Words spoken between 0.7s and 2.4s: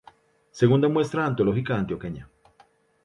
muestra antológica antioqueña.